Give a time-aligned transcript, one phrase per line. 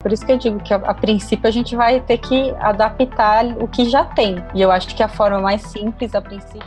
[0.00, 3.66] Por isso que eu digo que a, princípio a gente vai ter que adaptar o
[3.66, 4.36] que já tem.
[4.54, 6.62] E eu acho que a forma mais simples, a princípio.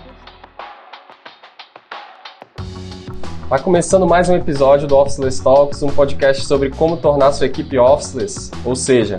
[3.43, 7.79] Está começando mais um episódio do Officeless Talks, um podcast sobre como tornar sua equipe
[7.79, 9.15] officeless, ou seja,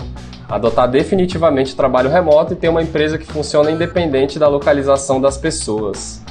[0.46, 6.22] adotar definitivamente trabalho remoto e ter uma empresa que funciona independente da localização das pessoas.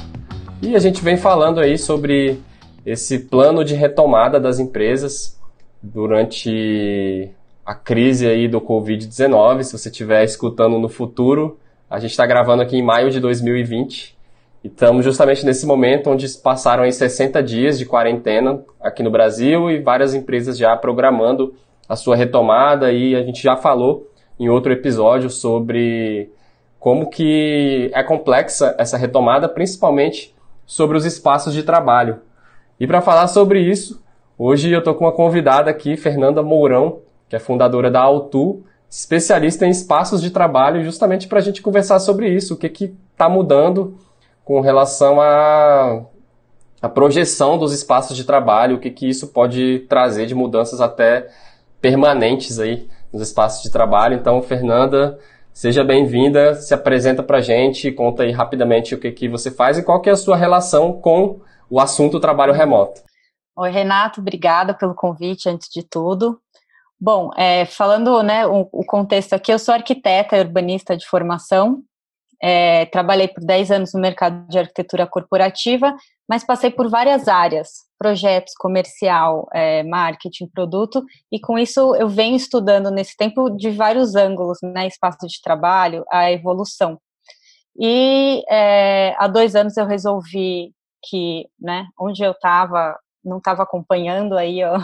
[0.62, 2.40] E a gente vem falando aí sobre
[2.86, 5.36] esse plano de retomada das empresas
[5.82, 7.34] durante
[7.64, 9.62] a crise aí do Covid-19.
[9.62, 14.16] Se você estiver escutando no futuro, a gente está gravando aqui em maio de 2020
[14.64, 19.70] e estamos justamente nesse momento onde passaram aí 60 dias de quarentena aqui no Brasil
[19.70, 21.54] e várias empresas já programando
[21.88, 24.08] a sua retomada e a gente já falou
[24.38, 26.30] em outro episódio sobre
[26.78, 30.34] como que é complexa essa retomada, principalmente
[30.66, 32.20] sobre os espaços de trabalho.
[32.80, 34.02] E para falar sobre isso,
[34.36, 37.00] hoje eu estou com uma convidada aqui, Fernanda Mourão,
[37.32, 41.98] que é fundadora da Altu, especialista em espaços de trabalho, justamente para a gente conversar
[41.98, 43.96] sobre isso, o que está mudando
[44.44, 46.04] com relação à,
[46.82, 51.30] à projeção dos espaços de trabalho, o que, que isso pode trazer de mudanças até
[51.80, 54.14] permanentes aí nos espaços de trabalho.
[54.14, 55.18] Então, Fernanda,
[55.54, 59.78] seja bem-vinda, se apresenta para a gente, conta aí rapidamente o que, que você faz
[59.78, 63.00] e qual que é a sua relação com o assunto trabalho remoto.
[63.56, 66.41] Oi, Renato, obrigada pelo convite, antes de tudo.
[67.04, 71.82] Bom, é, falando né, o, o, contexto aqui, eu sou arquiteta urbanista de formação,
[72.40, 75.96] é, trabalhei por 10 anos no mercado de arquitetura corporativa,
[76.28, 82.36] mas passei por várias áreas, projetos, comercial, é, marketing, produto, e com isso eu venho
[82.36, 87.00] estudando nesse tempo de vários ângulos, né, espaço de trabalho, a evolução.
[87.80, 90.72] E é, há dois anos eu resolvi
[91.04, 94.78] que, né, onde eu estava, não estava acompanhando aí ó,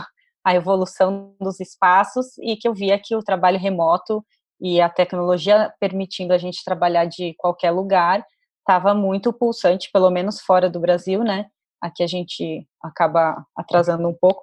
[0.44, 4.25] a evolução dos espaços e que eu via que o trabalho remoto
[4.61, 8.25] e a tecnologia permitindo a gente trabalhar de qualquer lugar
[8.61, 11.47] estava muito pulsante, pelo menos fora do Brasil, né?
[11.81, 14.43] Aqui a gente acaba atrasando um pouco.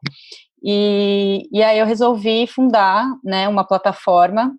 [0.64, 4.56] E, e aí eu resolvi fundar né, uma plataforma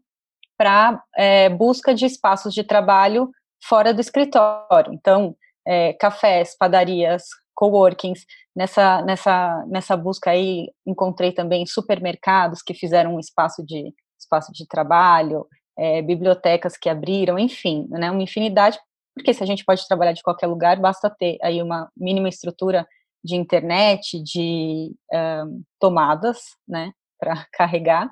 [0.57, 3.31] para é, busca de espaços de trabalho
[3.63, 4.93] fora do escritório.
[4.93, 5.35] Então,
[5.67, 7.25] é, cafés, padarias,
[7.57, 8.25] coworkings.
[8.55, 14.67] Nessa, nessa, nessa busca aí, encontrei também supermercados que fizeram um espaço de, espaço de
[14.69, 15.47] trabalho,
[15.77, 18.79] é, bibliotecas que abriram, enfim, né, uma infinidade,
[19.15, 22.87] porque se a gente pode trabalhar de qualquer lugar, basta ter aí uma mínima estrutura
[23.25, 28.11] de internet, de um, tomadas, né, para carregar,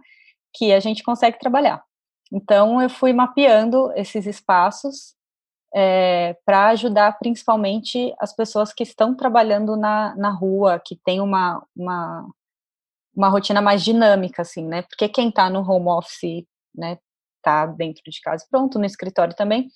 [0.54, 1.83] que a gente consegue trabalhar.
[2.33, 5.15] Então, eu fui mapeando esses espaços
[5.75, 11.67] é, para ajudar principalmente as pessoas que estão trabalhando na, na rua, que tem uma,
[11.77, 12.31] uma,
[13.15, 14.83] uma rotina mais dinâmica, assim, né?
[14.83, 16.99] Porque quem está no home office, né,
[17.43, 19.69] tá dentro de casa, pronto, no escritório também,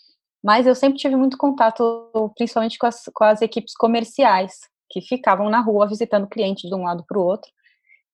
[0.43, 5.51] mas eu sempre tive muito contato, principalmente com as, com as equipes comerciais, que ficavam
[5.51, 7.51] na rua visitando clientes de um lado para o outro,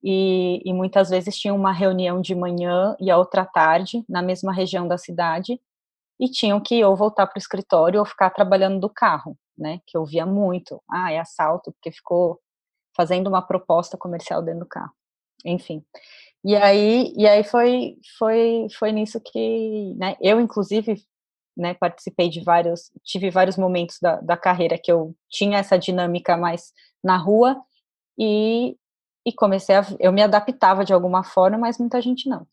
[0.03, 4.53] e, e, muitas vezes tinham uma reunião de manhã e a outra tarde, na mesma
[4.53, 5.59] região da cidade,
[6.21, 9.81] e tinham que ou voltar para o escritório ou ficar trabalhando do carro, né?
[9.87, 10.83] Que eu via muito.
[10.91, 12.41] Ah, é assalto, porque ficou
[12.97, 14.93] fazendo uma proposta comercial dentro do carro.
[15.45, 15.85] Enfim.
[16.45, 21.03] E aí, e aí foi, foi, foi nisso que, né, eu inclusive,
[21.57, 26.37] né, participei de vários, tive vários momentos da, da carreira que eu tinha essa dinâmica
[26.37, 27.63] mais na rua
[28.19, 28.77] e,
[29.27, 32.47] e comecei a, eu me adaptava de alguma forma, mas muita gente não.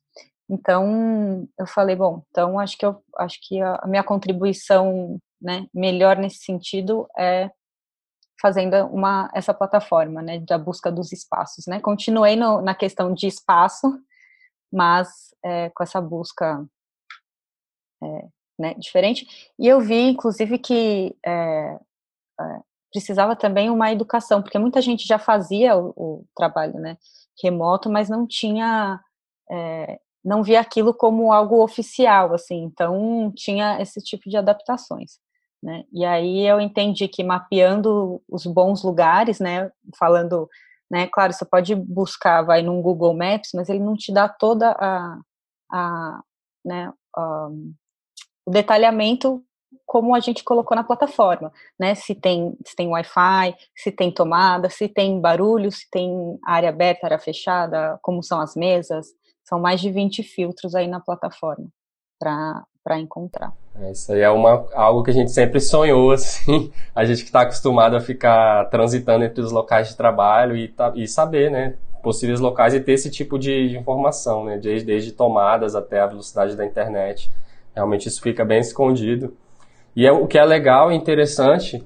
[0.51, 6.17] Então, eu falei, bom, então acho que eu acho que a, minha contribuição, né, melhor
[6.17, 7.49] nesse sentido é
[8.41, 11.79] fazendo uma essa plataforma, né, da busca dos espaços, né?
[11.79, 13.97] Continuei no, na questão de espaço,
[14.69, 16.65] mas é, com essa busca
[18.03, 18.27] é,
[18.59, 19.25] né, diferente.
[19.57, 21.79] E eu vi, inclusive, que é,
[22.39, 22.59] é
[22.91, 26.97] precisava também uma educação, porque muita gente já fazia o, o trabalho, né,
[27.41, 28.99] remoto, mas não tinha
[29.49, 35.19] é, não via aquilo como algo oficial, assim, então tinha esse tipo de adaptações,
[35.61, 35.83] né?
[35.91, 40.47] E aí eu entendi que mapeando os bons lugares, né, falando,
[40.89, 44.71] né, claro, você pode buscar, vai num Google Maps, mas ele não te dá toda
[44.79, 45.17] a,
[45.71, 46.21] a
[46.63, 46.93] né,
[48.45, 49.43] o detalhamento
[49.85, 51.95] como a gente colocou na plataforma, né?
[51.95, 57.07] Se tem, se tem Wi-Fi, se tem tomada, se tem barulho, se tem área aberta,
[57.07, 59.07] área fechada, como são as mesas,
[59.43, 61.67] são mais de 20 filtros aí na plataforma
[62.19, 63.53] para encontrar.
[63.75, 67.29] É, isso aí é uma, algo que a gente sempre sonhou, assim, a gente que
[67.29, 72.39] está acostumado a ficar transitando entre os locais de trabalho e, e saber, né, possíveis
[72.39, 74.57] locais e ter esse tipo de, informação, né?
[74.57, 77.31] Desde, desde tomadas até a velocidade da internet.
[77.75, 79.33] Realmente isso fica bem escondido.
[79.95, 81.83] E é, o que é legal e interessante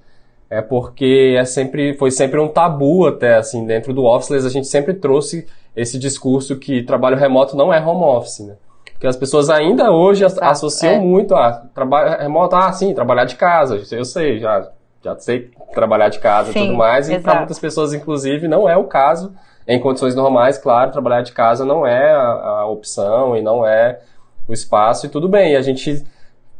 [0.50, 4.68] é porque é sempre, foi sempre um tabu até, assim, dentro do Officeless a gente
[4.68, 8.56] sempre trouxe esse discurso que trabalho remoto não é home office, né?
[8.94, 11.00] Porque as pessoas ainda hoje Exato, associam é.
[11.00, 14.70] muito a trabalho remoto, ah, sim, trabalhar de casa, eu sei, já,
[15.04, 18.70] já sei trabalhar de casa sim, e tudo mais, e para muitas pessoas, inclusive, não
[18.70, 19.34] é o caso.
[19.68, 24.00] Em condições normais, claro, trabalhar de casa não é a, a opção e não é
[24.48, 25.54] o espaço, e tudo bem.
[25.54, 26.06] E a gente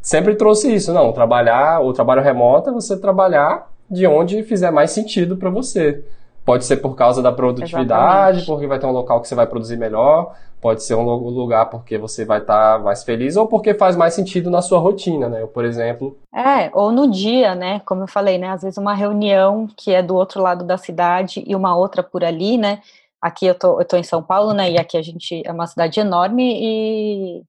[0.02, 4.90] sempre trouxe isso, não, trabalhar, o trabalho remoto é você trabalhar de onde fizer mais
[4.90, 6.04] sentido para você.
[6.46, 8.46] Pode ser por causa da produtividade, Exatamente.
[8.46, 11.98] porque vai ter um local que você vai produzir melhor, pode ser um lugar porque
[11.98, 15.42] você vai estar tá mais feliz ou porque faz mais sentido na sua rotina, né?
[15.42, 16.16] Eu, por exemplo.
[16.32, 17.80] É, ou no dia, né?
[17.80, 18.50] Como eu falei, né?
[18.50, 22.22] Às vezes uma reunião que é do outro lado da cidade e uma outra por
[22.22, 22.80] ali, né?
[23.20, 24.70] Aqui eu tô, eu tô em São Paulo, né?
[24.70, 27.42] E aqui a gente é uma cidade enorme e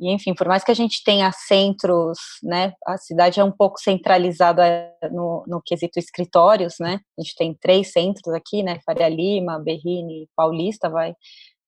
[0.00, 3.78] e, enfim, por mais que a gente tenha centros, né, a cidade é um pouco
[3.78, 9.58] centralizada no, no quesito escritórios, né, a gente tem três centros aqui, né, Faria Lima,
[9.58, 11.12] Berrini, Paulista, vai,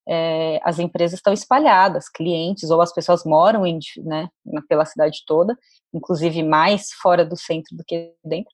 [0.09, 4.29] é, as empresas estão espalhadas, clientes ou as pessoas moram em, né,
[4.67, 5.55] pela cidade toda,
[5.93, 8.51] inclusive mais fora do centro do que dentro,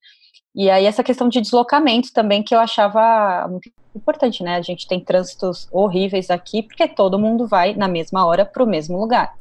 [0.56, 4.88] e aí essa questão de deslocamento também que eu achava muito importante, né, a gente
[4.88, 9.37] tem trânsitos horríveis aqui, porque todo mundo vai na mesma hora para o mesmo lugar,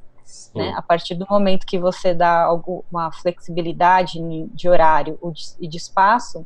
[0.53, 0.74] né?
[0.75, 4.19] A partir do momento que você dá alguma flexibilidade
[4.53, 5.19] de horário
[5.59, 6.45] e de espaço,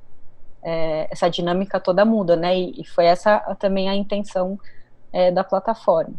[0.64, 2.58] é, essa dinâmica toda muda, né?
[2.58, 4.60] E, e foi essa também a intenção
[5.12, 6.14] é, da plataforma.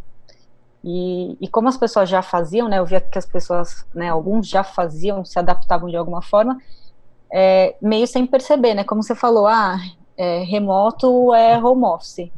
[0.85, 2.79] E, e, como as pessoas já faziam, né?
[2.79, 4.08] Eu via que as pessoas, né?
[4.08, 6.58] Alguns já faziam, se adaptavam de alguma forma,
[7.32, 8.85] é, meio sem perceber, né?
[8.85, 9.79] Como você falou, ah,
[10.17, 12.31] é, remoto é home office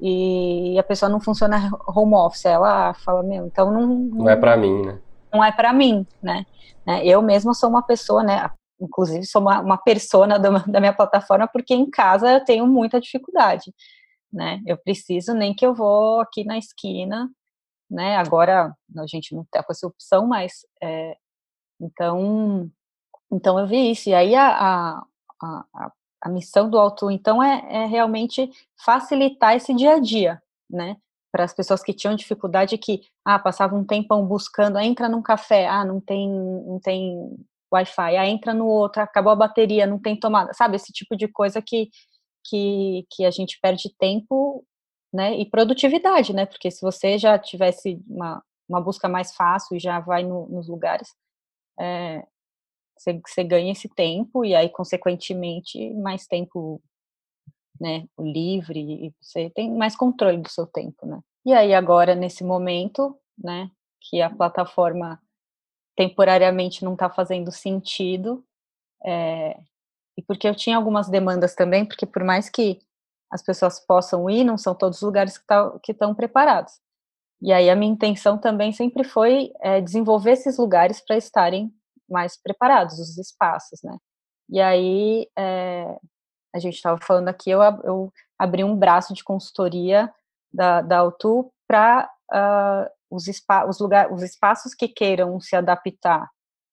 [0.00, 3.86] e a pessoa não funciona home office, ela fala, meu, então não...
[3.86, 4.98] Não, não é para mim, né?
[5.32, 6.46] Não é para mim, né?
[6.86, 7.04] né?
[7.04, 8.50] Eu mesma sou uma pessoa, né,
[8.80, 13.00] inclusive sou uma, uma persona da, da minha plataforma, porque em casa eu tenho muita
[13.00, 13.72] dificuldade,
[14.32, 14.62] né?
[14.66, 17.28] Eu preciso nem que eu vou aqui na esquina,
[17.90, 18.16] né?
[18.16, 21.16] Agora a gente não tem essa opção, mas é,
[21.80, 22.70] então,
[23.32, 24.08] então eu vi isso.
[24.08, 25.02] E aí a, a,
[25.42, 28.50] a, a missão do auto, então, é, é realmente
[28.84, 30.96] facilitar esse dia a dia, né?
[31.32, 35.22] Para as pessoas que tinham dificuldade, que, ah, passavam um tempão buscando, ah, entra num
[35.22, 37.36] café, ah, não tem, não tem
[37.72, 40.76] Wi-Fi, ah, entra no outro, acabou a bateria, não tem tomada, sabe?
[40.76, 41.90] Esse tipo de coisa que,
[42.46, 44.64] que, que a gente perde tempo,
[45.12, 45.38] né?
[45.38, 46.46] E produtividade, né?
[46.46, 50.68] Porque se você já tivesse uma, uma busca mais fácil e já vai no, nos
[50.68, 51.14] lugares,
[51.80, 52.24] é,
[52.98, 56.82] você, você ganha esse tempo e aí, consequentemente, mais tempo
[57.80, 61.20] né, livre e você tem mais controle do seu tempo, né?
[61.46, 65.20] E aí agora nesse momento, né, que a plataforma
[65.96, 68.44] temporariamente não está fazendo sentido,
[69.04, 69.58] é,
[70.16, 72.80] e porque eu tinha algumas demandas também, porque por mais que
[73.30, 76.80] as pessoas possam ir, não são todos os lugares que tá, estão preparados.
[77.40, 81.72] E aí a minha intenção também sempre foi é, desenvolver esses lugares para estarem
[82.08, 83.96] mais preparados, os espaços, né?
[84.48, 85.98] E aí, é,
[86.54, 90.12] a gente estava falando aqui, eu, eu, abri um braço de consultoria
[90.52, 93.24] da, da Autu para uh, ah, os,
[93.68, 96.30] os, lugar, os espaços que queiram se adaptar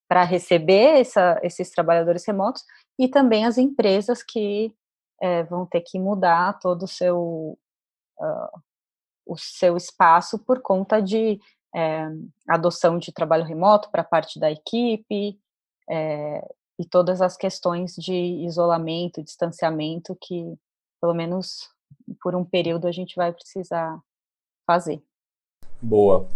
[0.07, 2.63] para receber essa, esses trabalhadores remotos
[2.97, 4.73] e também as empresas que
[5.21, 7.57] é, vão ter que mudar todo o seu,
[8.19, 8.61] uh,
[9.25, 11.39] o seu espaço por conta de
[11.75, 12.07] é,
[12.47, 15.37] adoção de trabalho remoto para parte da equipe
[15.89, 16.41] é,
[16.79, 20.55] e todas as questões de isolamento, distanciamento que,
[21.01, 21.69] pelo menos
[22.21, 23.99] por um período, a gente vai precisar
[24.65, 25.01] fazer.
[25.81, 26.27] Boa.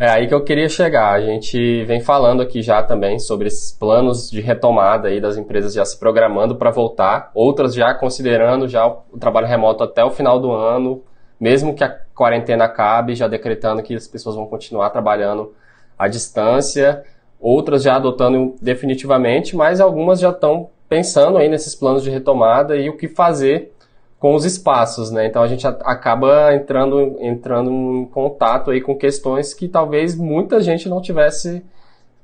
[0.00, 1.12] É aí que eu queria chegar.
[1.12, 5.74] A gente vem falando aqui já também sobre esses planos de retomada aí das empresas
[5.74, 10.38] já se programando para voltar, outras já considerando já o trabalho remoto até o final
[10.38, 11.02] do ano,
[11.40, 11.88] mesmo que a
[12.18, 15.54] quarentena acabe, já decretando que as pessoas vão continuar trabalhando
[15.96, 17.04] à distância,
[17.40, 22.90] outras já adotando definitivamente, mas algumas já estão pensando aí nesses planos de retomada e
[22.90, 23.72] o que fazer
[24.18, 25.26] com os espaços, né?
[25.26, 30.88] Então a gente acaba entrando, entrando em contato aí com questões que talvez muita gente
[30.88, 31.62] não tivesse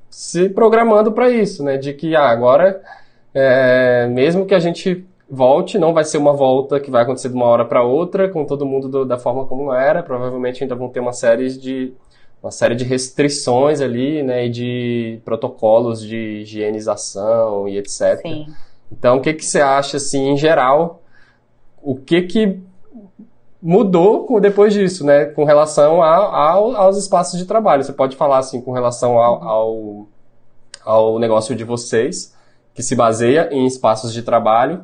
[0.09, 1.77] se programando para isso, né?
[1.77, 2.81] De que ah, agora,
[3.33, 7.35] é, mesmo que a gente volte, não vai ser uma volta que vai acontecer de
[7.35, 10.03] uma hora para outra, com todo mundo do, da forma como era.
[10.03, 11.93] Provavelmente ainda vão ter uma série de
[12.41, 18.21] uma série de restrições ali, né, e de protocolos de higienização e etc.
[18.21, 18.45] Sim.
[18.91, 21.01] Então, o que que você acha assim, em geral,
[21.81, 22.59] o que que
[23.59, 25.25] mudou depois disso, né?
[25.25, 27.83] Com relação a, a, aos espaços de trabalho.
[27.83, 30.07] Você pode falar assim com relação ao, ao,
[30.85, 32.35] ao negócio de vocês,
[32.75, 34.83] que se baseia em espaços de trabalho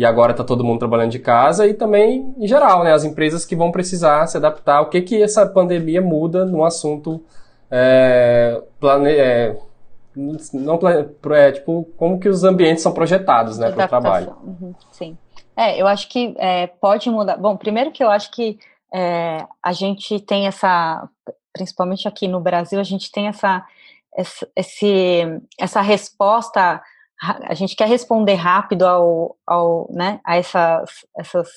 [0.00, 3.44] e agora está todo mundo trabalhando de casa e também em geral, né, as empresas
[3.44, 7.22] que vão precisar se adaptar, o que que essa pandemia muda no assunto
[7.70, 9.58] é, plane, é,
[10.54, 10.78] não
[11.34, 14.34] é, tipo como que os ambientes são projetados, né, para o trabalho.
[14.42, 15.18] Uhum, sim,
[15.54, 17.36] é, eu acho que é, pode mudar.
[17.36, 18.58] Bom, primeiro que eu acho que
[18.94, 21.06] é, a gente tem essa,
[21.52, 23.66] principalmente aqui no Brasil, a gente tem essa
[24.16, 26.82] essa, esse, essa resposta
[27.20, 31.48] a gente quer responder rápido ao, ao né, a essas, essas,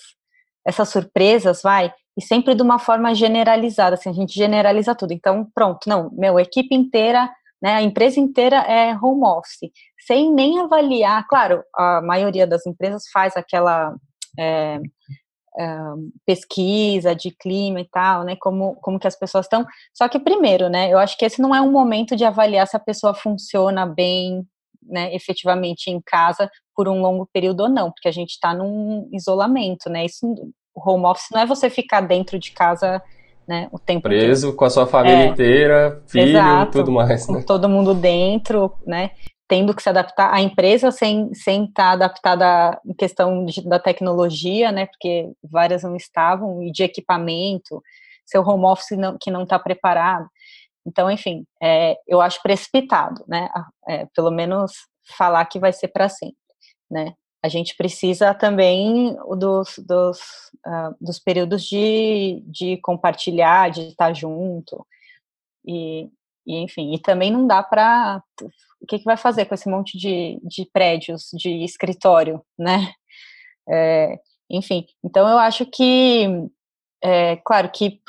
[0.67, 5.13] essas surpresas, vai, e sempre de uma forma generalizada, assim, a gente generaliza tudo.
[5.13, 7.29] Então, pronto, não, meu, equipe inteira,
[7.61, 9.71] né, a empresa inteira é home office,
[10.05, 13.95] sem nem avaliar, claro, a maioria das empresas faz aquela
[14.37, 14.81] é,
[15.57, 15.77] é,
[16.25, 20.67] pesquisa de clima e tal, né, como, como que as pessoas estão, só que primeiro,
[20.67, 23.85] né, eu acho que esse não é um momento de avaliar se a pessoa funciona
[23.85, 24.45] bem,
[24.87, 29.09] né, efetivamente em casa por um longo período ou não, porque a gente está num
[29.11, 30.05] isolamento, né?
[30.05, 30.25] Isso,
[30.75, 33.01] o home office não é você ficar dentro de casa
[33.47, 34.57] né, o tempo preso todo.
[34.57, 37.43] com a sua família é, inteira, filho, exato, tudo mais, né?
[37.45, 39.11] todo mundo dentro, né?
[39.47, 43.77] Tendo que se adaptar, a empresa sem sem estar tá adaptada em questão de, da
[43.77, 44.85] tecnologia, né?
[44.85, 47.81] Porque várias não estavam e de equipamento,
[48.25, 50.25] seu home office não, que não está preparado.
[50.85, 53.49] Então, enfim, é, eu acho precipitado, né?
[53.87, 54.73] É, pelo menos
[55.17, 56.37] falar que vai ser para sempre,
[56.89, 57.13] né?
[57.43, 60.19] A gente precisa também dos, dos,
[60.65, 64.85] uh, dos períodos de, de compartilhar, de estar junto,
[65.65, 66.09] e,
[66.47, 68.21] e enfim, e também não dá para.
[68.81, 72.93] O que, que vai fazer com esse monte de, de prédios, de escritório, né?
[73.69, 76.27] É, enfim, então eu acho que,
[77.01, 78.01] é, claro que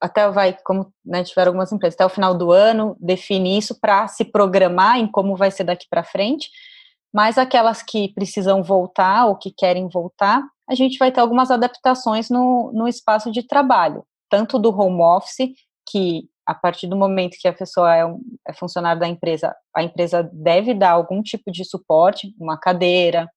[0.00, 4.06] até vai, como né, tiveram algumas empresas, até o final do ano, define isso para
[4.08, 6.50] se programar em como vai ser daqui para frente,
[7.12, 12.28] mas aquelas que precisam voltar ou que querem voltar, a gente vai ter algumas adaptações
[12.28, 15.48] no, no espaço de trabalho, tanto do home office,
[15.90, 19.82] que a partir do momento que a pessoa é, um, é funcionário da empresa, a
[19.82, 23.28] empresa deve dar algum tipo de suporte, uma cadeira,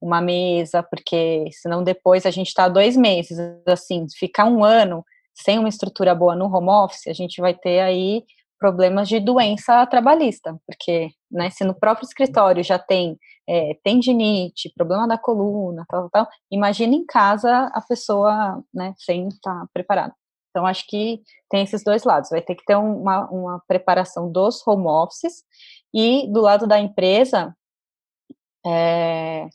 [0.00, 5.04] uma mesa, porque senão depois a gente está dois meses, assim, ficar um ano
[5.40, 8.24] sem uma estrutura boa no home office, a gente vai ter aí
[8.58, 13.16] problemas de doença trabalhista, porque né, se no próprio escritório já tem
[13.48, 19.66] é, tendinite, problema da coluna, tal, tal, imagina em casa a pessoa né, sem estar
[19.72, 20.14] preparada.
[20.50, 22.30] Então, acho que tem esses dois lados.
[22.30, 25.44] Vai ter que ter uma, uma preparação dos home offices
[25.94, 27.54] e do lado da empresa,
[28.66, 29.48] é,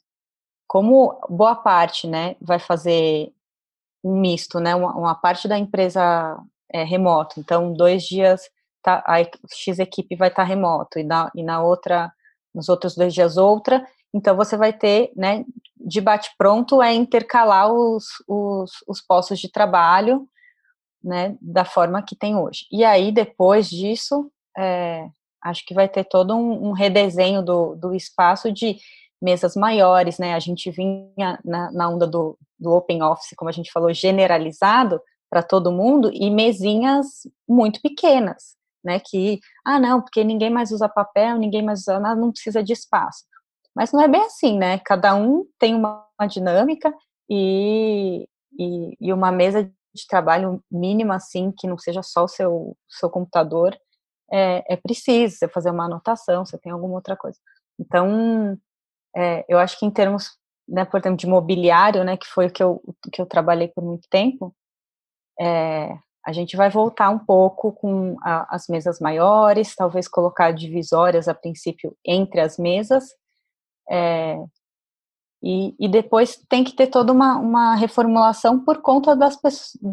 [0.67, 3.33] como boa parte né, vai fazer
[4.03, 4.75] um misto, né?
[4.75, 6.37] Uma, uma parte da empresa
[6.71, 8.41] é remoto, então dois dias
[8.81, 9.19] tá, a
[9.51, 12.11] X equipe vai estar tá remoto e na, e na outra,
[12.53, 15.43] nos outros dois dias outra, então você vai ter, né,
[15.75, 20.27] de bate-pronto é intercalar os, os, os postos de trabalho,
[21.03, 22.65] né, da forma que tem hoje.
[22.71, 25.07] E aí, depois disso, é,
[25.41, 28.77] acho que vai ter todo um, um redesenho do, do espaço de
[29.23, 30.33] mesas maiores, né?
[30.33, 35.01] A gente vinha na, na onda do, do Open Office, como a gente falou, generalizado
[35.29, 38.99] para todo mundo, e mesinhas muito pequenas, né?
[38.99, 42.73] Que, ah, não, porque ninguém mais usa papel, ninguém mais usa nada, não precisa de
[42.73, 43.23] espaço.
[43.73, 44.77] Mas não é bem assim, né?
[44.79, 46.93] Cada um tem uma, uma dinâmica
[47.29, 48.27] e,
[48.59, 53.09] e, e, uma mesa de trabalho mínima, assim, que não seja só o seu, seu
[53.09, 53.75] computador,
[54.31, 57.39] é, é preciso você fazer uma anotação, você tem alguma outra coisa.
[57.79, 58.57] Então,
[59.15, 60.31] é, eu acho que em termos,
[60.67, 63.83] né, por exemplo, de mobiliário, né, que foi o que eu, que eu trabalhei por
[63.83, 64.55] muito tempo,
[65.39, 71.27] é, a gente vai voltar um pouco com a, as mesas maiores, talvez colocar divisórias
[71.27, 73.05] a princípio entre as mesas,
[73.89, 74.37] é,
[75.45, 79.37] e, e, depois tem que ter toda uma, uma reformulação por conta das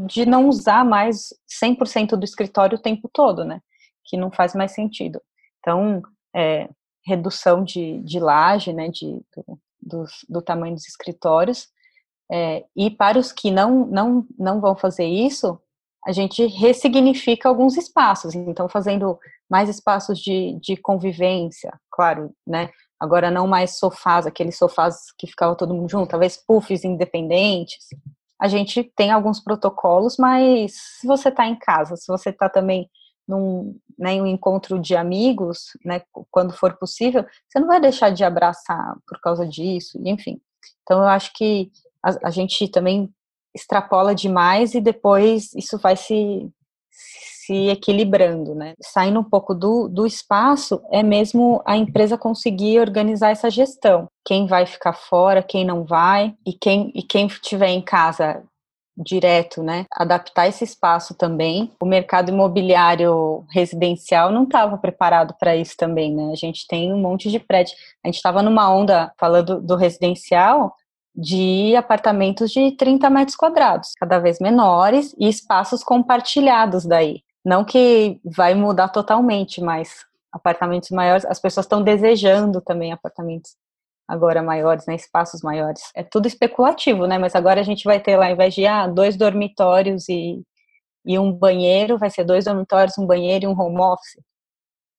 [0.06, 3.60] de não usar mais 100% do escritório o tempo todo, né?
[4.04, 5.20] Que não faz mais sentido.
[5.58, 6.02] Então,
[6.36, 6.68] é,
[7.04, 11.68] redução de, de laje, né, de, do, do, do tamanho dos escritórios,
[12.30, 15.58] é, e para os que não, não, não vão fazer isso,
[16.06, 19.18] a gente ressignifica alguns espaços, então fazendo
[19.50, 25.56] mais espaços de, de convivência, claro, né, agora não mais sofás, aqueles sofás que ficava
[25.56, 27.88] todo mundo junto, talvez puffs independentes,
[28.40, 32.88] a gente tem alguns protocolos, mas se você está em casa, se você está também
[33.30, 38.24] num, né, um encontro de amigos, né, quando for possível, você não vai deixar de
[38.24, 40.40] abraçar por causa disso, enfim.
[40.82, 41.70] Então, eu acho que
[42.04, 43.08] a, a gente também
[43.54, 46.48] extrapola demais e depois isso vai se,
[46.90, 48.74] se equilibrando, né?
[48.80, 54.08] Saindo um pouco do, do espaço, é mesmo a empresa conseguir organizar essa gestão.
[54.24, 58.42] Quem vai ficar fora, quem não vai, e quem, e quem estiver em casa
[58.96, 59.86] direto, né?
[59.92, 61.72] Adaptar esse espaço também.
[61.80, 66.30] O mercado imobiliário residencial não estava preparado para isso também, né?
[66.32, 67.74] A gente tem um monte de prédio.
[68.04, 70.74] A gente estava numa onda falando do residencial
[71.14, 77.22] de apartamentos de 30 metros quadrados, cada vez menores e espaços compartilhados daí.
[77.44, 83.56] Não que vai mudar totalmente, mas apartamentos maiores, as pessoas estão desejando também apartamentos
[84.10, 85.80] agora maiores, né, espaços maiores.
[85.94, 88.86] É tudo especulativo, né, mas agora a gente vai ter lá, ao invés de ah,
[88.88, 90.42] dois dormitórios e,
[91.06, 94.20] e um banheiro, vai ser dois dormitórios, um banheiro e um home office,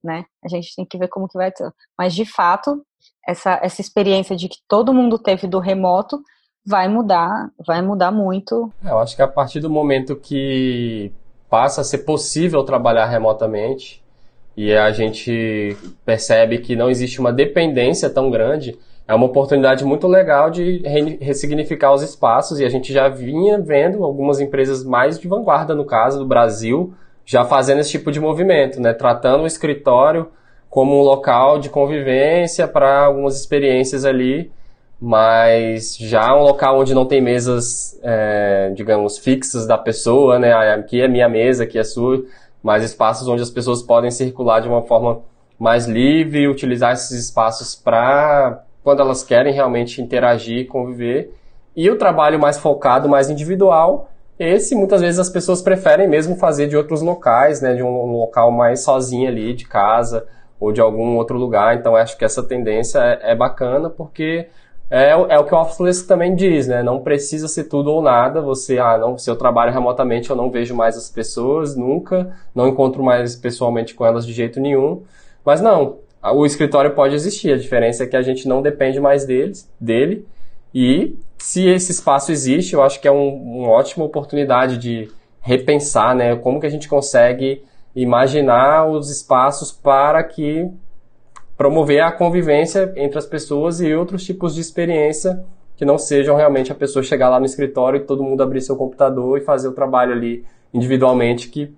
[0.03, 0.25] né?
[0.44, 1.70] A gente tem que ver como que vai ser.
[1.98, 2.84] Mas, de fato,
[3.27, 6.22] essa, essa experiência de que todo mundo teve do remoto
[6.65, 8.72] vai mudar, vai mudar muito.
[8.84, 11.12] É, eu acho que a partir do momento que
[11.50, 14.01] passa a ser possível trabalhar remotamente
[14.56, 15.75] e a gente
[16.06, 18.77] percebe que não existe uma dependência tão grande,
[19.12, 20.82] é uma oportunidade muito legal de
[21.20, 25.84] ressignificar os espaços e a gente já vinha vendo algumas empresas mais de vanguarda, no
[25.84, 26.94] caso do Brasil,
[27.25, 28.94] já fazendo esse tipo de movimento, né?
[28.94, 30.30] tratando o escritório
[30.70, 34.50] como um local de convivência para algumas experiências ali
[35.03, 40.53] mas já um local onde não tem mesas, é, digamos, fixas da pessoa, né?
[40.53, 42.24] Aqui é minha mesa, aqui é sua,
[42.62, 45.24] mas espaços onde as pessoas podem circular de uma forma
[45.58, 51.33] mais livre, utilizar esses espaços para quando elas querem realmente interagir, conviver.
[51.75, 56.67] E o trabalho mais focado, mais individual, esse muitas vezes as pessoas preferem mesmo fazer
[56.67, 57.75] de outros locais, né?
[57.75, 60.25] De um, local mais sozinho ali, de casa
[60.59, 61.75] ou de algum outro lugar.
[61.75, 64.47] Então acho que essa tendência é, é bacana porque
[64.89, 66.83] é, é o que o Officeless também diz, né?
[66.83, 68.41] Não precisa ser tudo ou nada.
[68.41, 72.67] Você, ah, não, se eu trabalho remotamente, eu não vejo mais as pessoas nunca, não
[72.67, 75.03] encontro mais pessoalmente com elas de jeito nenhum.
[75.45, 77.51] Mas não, o escritório pode existir.
[77.51, 80.25] A diferença é que a gente não depende mais deles, dele.
[80.73, 85.10] E se esse espaço existe, eu acho que é um, uma ótima oportunidade de
[85.41, 86.36] repensar, né?
[86.36, 87.63] Como que a gente consegue
[87.95, 90.69] imaginar os espaços para que
[91.57, 95.43] promover a convivência entre as pessoas e outros tipos de experiência
[95.75, 98.75] que não sejam realmente a pessoa chegar lá no escritório e todo mundo abrir seu
[98.75, 101.73] computador e fazer o trabalho ali individualmente, que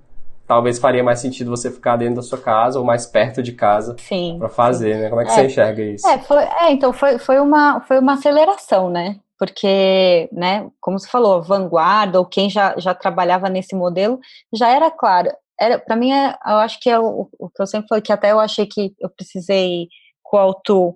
[0.54, 3.96] talvez faria mais sentido você ficar dentro da sua casa ou mais perto de casa
[4.38, 5.10] para fazer, né?
[5.10, 6.08] Como é que é, você enxerga isso?
[6.08, 9.20] É, foi, é, então foi, foi, uma, foi uma aceleração, né?
[9.40, 14.20] Porque, né, como você falou, vanguarda ou quem já, já trabalhava nesse modelo,
[14.54, 17.66] já era claro, era para mim é, eu acho que é o, o, que eu
[17.66, 19.88] sempre falei que até eu achei que eu precisei
[20.22, 20.96] com o autor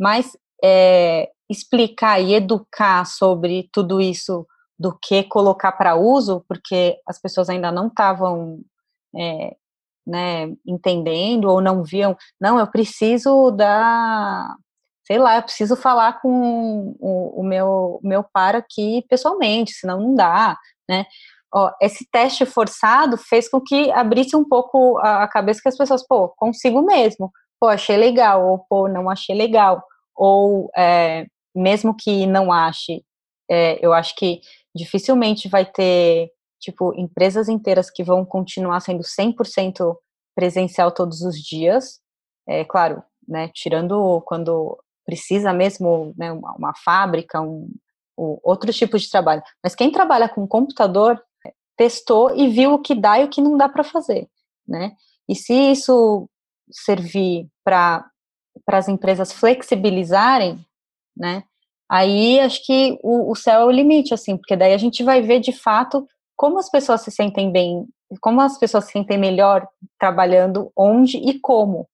[0.00, 4.46] mais é, explicar e educar sobre tudo isso
[4.78, 8.60] do que colocar para uso, porque as pessoas ainda não estavam
[9.16, 9.56] é,
[10.06, 14.54] né, entendendo ou não viam, não, eu preciso da,
[15.06, 20.14] sei lá, eu preciso falar com o, o meu, meu par aqui pessoalmente, senão não
[20.14, 20.56] dá,
[20.88, 21.06] né?
[21.52, 25.76] ó, esse teste forçado fez com que abrisse um pouco a, a cabeça que as
[25.76, 29.82] pessoas, pô, consigo mesmo, pô, achei legal, ou pô, não achei legal,
[30.14, 33.02] ou é, mesmo que não ache,
[33.50, 34.40] é, eu acho que
[34.74, 39.96] dificilmente vai ter, tipo, empresas inteiras que vão continuar sendo 100%
[40.34, 42.00] presencial todos os dias,
[42.46, 47.70] é claro, né, tirando quando precisa mesmo, né, uma, uma fábrica, um,
[48.18, 51.22] um, outros tipos de trabalho, mas quem trabalha com computador
[51.76, 54.28] testou e viu o que dá e o que não dá para fazer,
[54.66, 54.92] né?
[55.28, 56.28] E se isso
[56.70, 58.10] servir para
[58.66, 60.58] as empresas flexibilizarem,
[61.16, 61.44] né?
[61.88, 65.22] Aí acho que o, o céu é o limite, assim, porque daí a gente vai
[65.22, 66.06] ver de fato
[66.38, 67.84] como as pessoas se sentem bem,
[68.20, 69.66] como as pessoas se sentem melhor
[69.98, 71.88] trabalhando onde e como.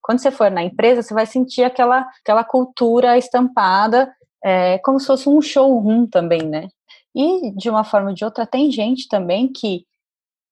[0.00, 4.10] Quando você for na empresa, você vai sentir aquela, aquela cultura estampada,
[4.42, 6.68] é, como se fosse um showroom também, né?
[7.14, 9.84] E, de uma forma ou de outra, tem gente também que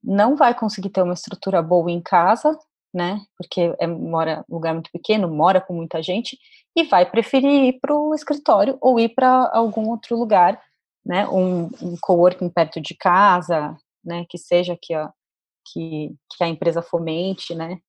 [0.05, 2.57] não vai conseguir ter uma estrutura boa em casa,
[2.93, 3.23] né?
[3.39, 6.39] Porque é, mora em lugar muito pequeno, mora com muita gente,
[6.77, 10.61] e vai preferir ir para o escritório ou ir para algum outro lugar,
[11.11, 11.27] né?
[11.29, 14.25] Um, um coworking perto de casa, né?
[14.31, 15.11] Que seja que a,
[15.67, 17.81] que, que a empresa fomente, né?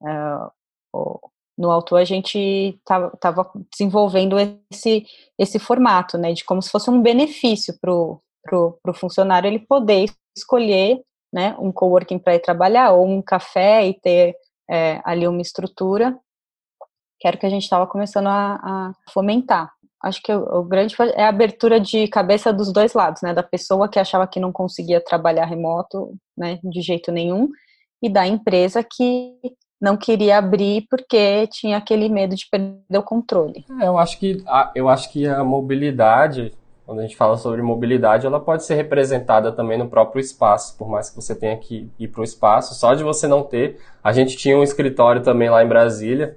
[0.00, 1.18] Uh,
[1.58, 4.36] no autor a gente estava desenvolvendo
[4.70, 5.04] esse,
[5.36, 11.02] esse formato, né, de como se fosse um benefício para o funcionário ele poder escolher,
[11.32, 14.36] né, um coworking para ir trabalhar, ou um café e ter
[14.70, 16.16] é, ali uma estrutura,
[17.18, 19.72] que era o que a gente estava começando a, a, fomentar.
[20.02, 23.34] Acho que o, o, grande é a abertura de cabeça dos dois lados, né?
[23.34, 27.48] Da pessoa que achava que não conseguia trabalhar remoto, né, de jeito nenhum,
[28.02, 29.34] e da empresa que
[29.80, 33.64] não queria abrir porque tinha aquele medo de perder o controle.
[33.80, 36.52] É, eu acho que a, eu acho que a mobilidade,
[36.84, 40.88] quando a gente fala sobre mobilidade, ela pode ser representada também no próprio espaço, por
[40.88, 43.80] mais que você tenha que ir para o espaço, só de você não ter.
[44.02, 46.36] A gente tinha um escritório também lá em Brasília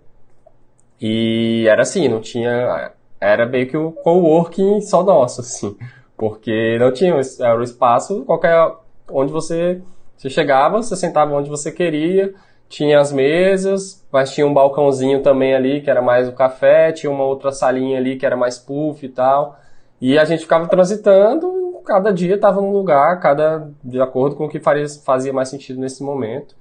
[1.00, 2.92] e era assim, não tinha
[3.22, 5.78] era meio que o coworking só nosso, assim,
[6.18, 8.74] porque não tinha era o espaço qualquer
[9.10, 9.82] onde você
[10.18, 12.34] você chegava, você sentava onde você queria
[12.72, 17.12] tinha as mesas, mas tinha um balcãozinho também ali que era mais o café, tinha
[17.12, 19.60] uma outra salinha ali que era mais puff e tal.
[20.00, 24.50] E a gente ficava transitando, cada dia estava num lugar, cada de acordo com o
[24.50, 26.56] que faria, fazia mais sentido nesse momento.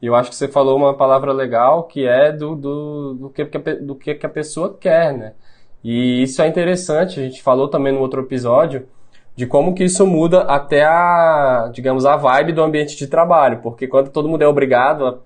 [0.00, 3.44] E eu acho que você falou uma palavra legal que é do, do, do, que,
[3.44, 5.32] do que a pessoa quer, né?
[5.82, 8.86] E isso é interessante, a gente falou também no outro episódio,
[9.36, 13.86] de como que isso muda até a, digamos, a vibe do ambiente de trabalho, porque
[13.86, 15.18] quando todo mundo é obrigado a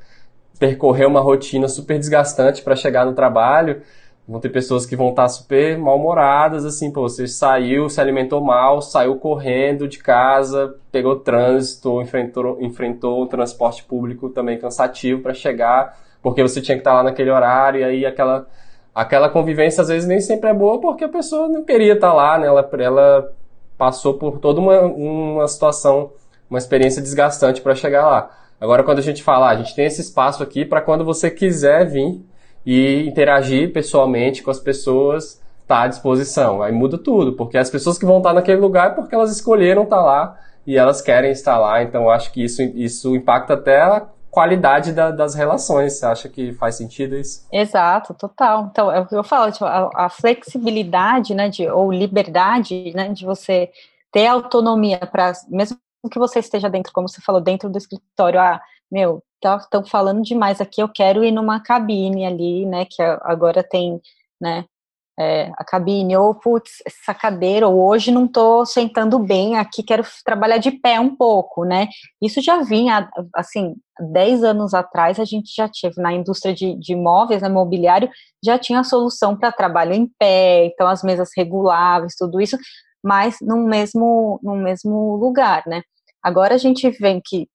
[0.62, 3.82] percorrer uma rotina super desgastante para chegar no trabalho.
[4.28, 8.40] Vão ter pessoas que vão estar tá super mal-humoradas, assim, pô, você saiu, se alimentou
[8.40, 15.34] mal, saiu correndo de casa, pegou trânsito, enfrentou, enfrentou um transporte público também cansativo para
[15.34, 18.46] chegar, porque você tinha que estar tá lá naquele horário, e aí aquela,
[18.94, 22.38] aquela convivência às vezes nem sempre é boa porque a pessoa não queria estar lá,
[22.38, 22.46] né?
[22.46, 23.32] Ela, ela
[23.78, 26.12] passou por toda uma, uma situação,
[26.48, 28.30] uma experiência desgastante para chegar lá.
[28.60, 31.30] Agora, quando a gente fala, ah, a gente tem esse espaço aqui para quando você
[31.30, 32.24] quiser vir
[32.64, 36.62] e interagir pessoalmente com as pessoas, tá à disposição.
[36.62, 39.82] Aí muda tudo, porque as pessoas que vão estar naquele lugar é porque elas escolheram
[39.82, 41.82] estar lá e elas querem estar lá.
[41.82, 45.98] Então, acho que isso, isso impacta até a qualidade da, das relações.
[45.98, 47.46] Você acha que faz sentido isso?
[47.52, 48.68] Exato, total.
[48.70, 53.10] Então, é o que eu falo, tipo, a, a, flexibilidade, né, de, ou liberdade, né,
[53.10, 53.70] de você
[54.10, 55.78] ter autonomia para, mesmo
[56.10, 60.22] que você esteja dentro, como você falou, dentro do escritório, ah, meu, estão tá, falando
[60.22, 64.00] demais aqui, eu quero ir numa cabine ali, né, que agora tem,
[64.40, 64.64] né,
[65.18, 70.04] é, a cabine, ou, putz, essa cadeira, ou hoje não estou sentando bem aqui, quero
[70.24, 71.88] trabalhar de pé um pouco, né,
[72.20, 73.74] isso já vinha, assim,
[74.10, 78.08] 10 anos atrás a gente já tive, na indústria de, de imóveis, né, mobiliário,
[78.44, 82.56] já tinha a solução para trabalho em pé, então as mesas reguláveis, tudo isso,
[83.04, 85.82] mas no mesmo, no mesmo lugar, né.
[86.22, 87.48] Agora a gente vê que,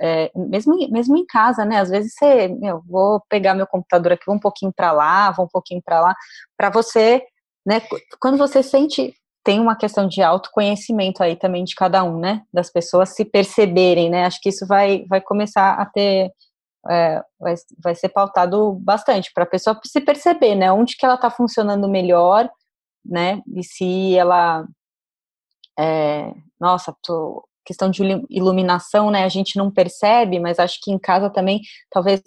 [0.00, 2.48] é, mesmo, mesmo em casa, né, às vezes você,
[2.86, 6.14] vou pegar meu computador aqui, vou um pouquinho para lá, vou um pouquinho para lá,
[6.56, 7.22] para você,
[7.66, 7.82] né,
[8.18, 12.70] quando você sente, tem uma questão de autoconhecimento aí também de cada um, né, das
[12.70, 16.32] pessoas se perceberem, né, acho que isso vai, vai começar a ter,
[16.88, 21.16] é, vai, vai ser pautado bastante para a pessoa se perceber, né, onde que ela
[21.16, 22.50] está funcionando melhor,
[23.04, 24.66] né, e se ela,
[25.78, 30.98] é, nossa, tô, questão de iluminação, né, a gente não percebe, mas acho que em
[30.98, 32.22] casa também, talvez,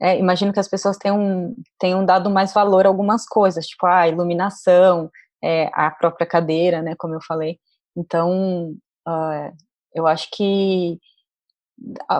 [0.00, 4.08] é, imagino que as pessoas tenham, tenham dado mais valor a algumas coisas, tipo a
[4.08, 5.10] iluminação,
[5.42, 7.58] é, a própria cadeira, né, como eu falei.
[7.96, 8.74] Então,
[9.08, 9.56] uh,
[9.94, 10.98] eu acho que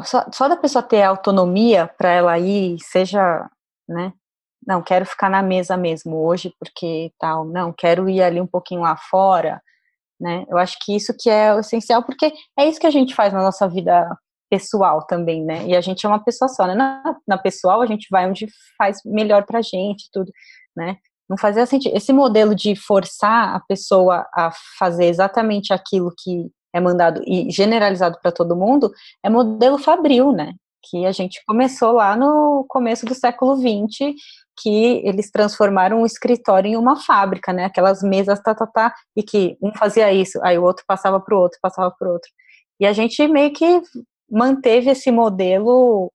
[0.05, 3.49] só, só da pessoa ter autonomia para ela ir, seja,
[3.89, 4.13] né,
[4.67, 8.83] não, quero ficar na mesa mesmo hoje porque tal, não, quero ir ali um pouquinho
[8.83, 9.63] lá fora,
[10.21, 10.45] né?
[10.49, 13.33] Eu acho que isso que é o essencial, porque é isso que a gente faz
[13.33, 14.09] na nossa vida
[14.51, 15.67] pessoal também, né?
[15.67, 16.75] E a gente é uma pessoa só, né?
[16.75, 18.47] Na, na pessoal a gente vai onde
[18.79, 20.31] faz melhor pra gente, tudo,
[20.77, 20.97] né?
[21.29, 21.97] Não fazia sentido.
[21.97, 28.19] Esse modelo de forçar a pessoa a fazer exatamente aquilo que é mandado e generalizado
[28.23, 28.93] para todo mundo
[29.25, 30.53] é modelo fabril, né?
[30.89, 34.15] Que a gente começou lá no começo do século XX
[34.59, 37.67] que eles transformaram o escritório em uma fábrica, né?
[37.67, 41.37] Aquelas mesas tá, tá, tá, e que um fazia isso, aí o outro passava para
[41.37, 42.31] o outro, passava para o outro.
[42.81, 43.83] E a gente meio que
[44.31, 46.13] manteve esse modelo,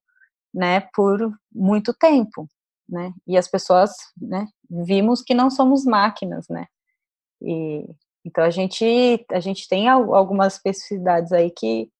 [0.52, 1.18] né, por
[1.52, 2.48] muito tempo,
[2.88, 3.12] né?
[3.26, 6.66] E as pessoas, né, vimos que não somos máquinas, né?
[7.40, 7.84] E
[8.24, 11.90] então a gente a gente tem algumas especificidades aí que, que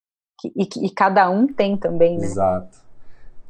[0.44, 2.24] e, e cada um tem também, né?
[2.24, 2.82] Exato.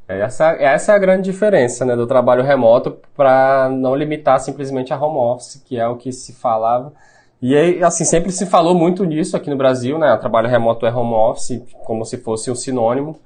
[0.09, 5.01] Essa, essa é a grande diferença né, do trabalho remoto para não limitar simplesmente a
[5.01, 6.93] home office, que é o que se falava.
[7.41, 10.17] E aí, assim, sempre se falou muito nisso aqui no Brasil, né?
[10.17, 13.19] Trabalho remoto é home office, como se fosse um sinônimo.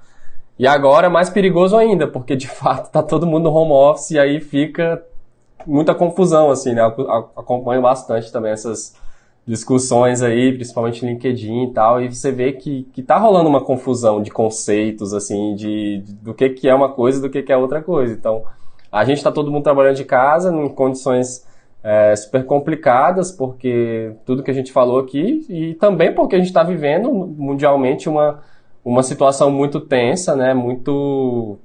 [0.59, 4.19] E agora é mais perigoso ainda, porque de fato tá todo mundo home office e
[4.19, 5.03] aí fica
[5.67, 6.81] muita confusão, assim, né?
[6.81, 8.95] Eu acompanho bastante também essas
[9.47, 14.21] discussões aí, principalmente LinkedIn e tal, e você vê que, que tá rolando uma confusão
[14.21, 17.53] de conceitos, assim, de, de do que, que é uma coisa e do que, que
[17.53, 18.13] é outra coisa.
[18.13, 18.43] Então,
[18.91, 21.47] a gente está todo mundo trabalhando de casa, em condições
[21.83, 26.49] é, super complicadas, porque tudo que a gente falou aqui, e também porque a gente
[26.49, 28.43] está vivendo mundialmente uma,
[28.85, 30.55] uma situação muito tensa, né?
[30.55, 31.57] Muito,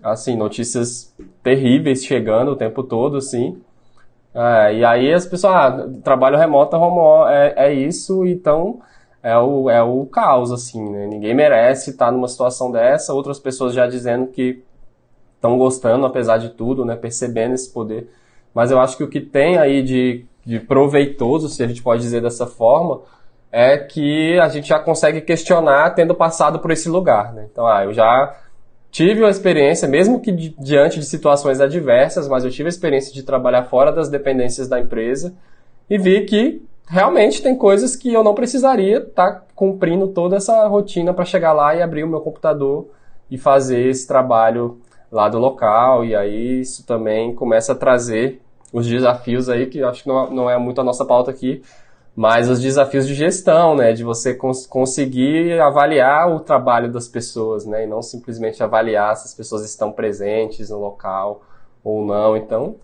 [0.00, 3.56] assim, notícias terríveis chegando o tempo todo, assim.
[4.34, 6.76] É, e aí as pessoas, ah, trabalho remoto
[7.28, 8.80] é, é isso, então
[9.22, 11.06] é o, é o caos, assim, né?
[11.06, 14.62] Ninguém merece estar numa situação dessa, outras pessoas já dizendo que
[15.34, 16.94] estão gostando, apesar de tudo, né?
[16.96, 18.08] Percebendo esse poder
[18.58, 22.02] mas eu acho que o que tem aí de, de proveitoso, se a gente pode
[22.02, 23.02] dizer dessa forma,
[23.52, 27.32] é que a gente já consegue questionar tendo passado por esse lugar.
[27.32, 27.46] Né?
[27.50, 28.36] Então, ah, eu já
[28.90, 33.12] tive uma experiência, mesmo que di diante de situações adversas, mas eu tive a experiência
[33.12, 35.34] de trabalhar fora das dependências da empresa
[35.88, 40.66] e vi que realmente tem coisas que eu não precisaria estar tá cumprindo toda essa
[40.66, 42.88] rotina para chegar lá e abrir o meu computador
[43.30, 44.78] e fazer esse trabalho
[45.12, 46.04] lá do local.
[46.04, 48.40] E aí isso também começa a trazer
[48.72, 51.62] os desafios aí, que acho que não, não é muito a nossa pauta aqui,
[52.18, 57.64] mas os desafios de gestão, né, de você cons conseguir avaliar o trabalho das pessoas,
[57.64, 61.42] né, e não simplesmente avaliar se as pessoas estão presentes no local
[61.84, 62.36] ou não.
[62.36, 62.74] Então,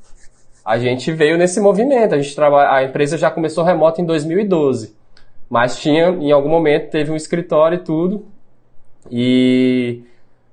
[0.64, 4.94] a gente veio nesse movimento, a gente trabalha, a empresa já começou remota em 2012,
[5.50, 8.26] mas tinha, em algum momento, teve um escritório e tudo,
[9.10, 10.04] e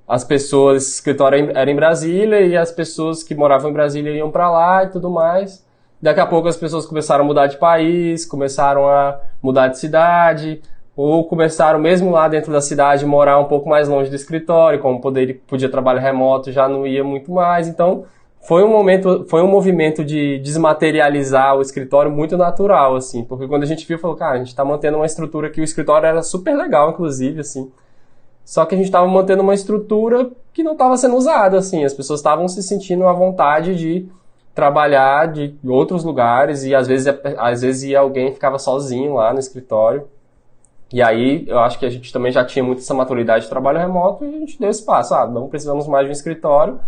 [0.07, 4.31] as pessoas, o escritório era em Brasília e as pessoas que moravam em Brasília iam
[4.31, 5.63] para lá e tudo mais.
[6.01, 10.61] Daqui a pouco as pessoas começaram a mudar de país, começaram a mudar de cidade,
[10.95, 14.99] ou começaram mesmo lá dentro da cidade morar um pouco mais longe do escritório, como
[14.99, 17.67] poder, podia trabalhar remoto, já não ia muito mais.
[17.67, 18.05] Então,
[18.41, 23.63] foi um momento, foi um movimento de desmaterializar o escritório muito natural, assim, porque quando
[23.63, 26.23] a gente viu, falou, cara, a gente está mantendo uma estrutura que o escritório era
[26.23, 27.71] super legal, inclusive, assim.
[28.43, 31.85] Só que a gente estava mantendo uma estrutura que não estava sendo usada, assim.
[31.85, 34.09] As pessoas estavam se sentindo à vontade de
[34.61, 40.07] trabalhar de outros lugares e às vezes, às vezes alguém ficava sozinho lá no escritório.
[40.93, 43.79] E aí eu acho que a gente também já tinha muito essa maturidade de trabalho
[43.79, 45.15] remoto e a gente deu espaço.
[45.15, 46.79] Ah, não precisamos mais de um escritório.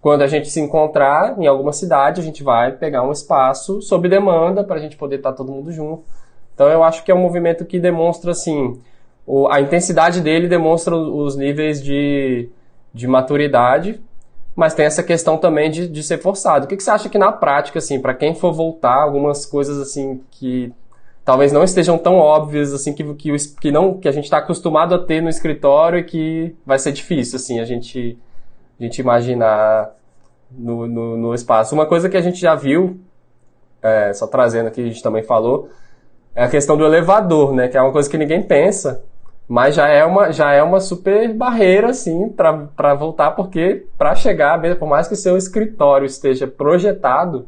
[0.00, 4.08] Quando a gente se encontrar em alguma cidade, a gente vai pegar um espaço sob
[4.08, 6.02] demanda para a gente poder estar todo mundo junto.
[6.52, 8.80] Então eu acho que é um movimento que demonstra assim
[9.26, 12.48] o, a intensidade dele demonstra os níveis de,
[12.92, 14.00] de maturidade,
[14.54, 16.66] mas tem essa questão também de, de ser forçado.
[16.66, 19.78] O que, que você acha que na prática, assim, para quem for voltar, algumas coisas
[19.78, 20.72] assim que
[21.24, 24.94] talvez não estejam tão óbvias assim que, que, que não que a gente está acostumado
[24.94, 28.18] a ter no escritório e que vai ser difícil assim a gente
[28.78, 29.94] a gente imaginar
[30.50, 33.00] no, no, no espaço uma coisa que a gente já viu
[33.80, 35.68] é, só trazendo aqui a gente também falou
[36.34, 39.04] é a questão do elevador né que é uma coisa que ninguém pensa
[39.48, 44.60] mas já é uma, já é uma super barreira, assim, para voltar, porque para chegar,
[44.78, 47.46] por mais que seu escritório esteja projetado